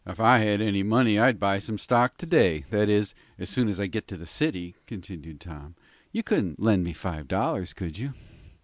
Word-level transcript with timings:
"If 0.03 0.19
I 0.19 0.39
had 0.39 0.61
any 0.61 0.81
money 0.81 1.19
I'd 1.19 1.39
buy 1.39 1.59
some 1.59 1.77
stock 1.77 2.17
to 2.17 2.25
day; 2.25 2.65
that 2.71 2.89
is, 2.89 3.13
as 3.37 3.51
soon 3.51 3.67
as 3.67 3.79
I 3.79 3.85
get 3.85 4.07
to 4.07 4.17
the 4.17 4.25
city," 4.25 4.73
continued 4.87 5.39
Tom. 5.39 5.75
"You 6.11 6.23
couldn't 6.23 6.59
lend 6.59 6.83
me 6.83 6.91
five 6.93 7.27
dollars, 7.27 7.71
could 7.71 7.99
you?" 7.99 8.13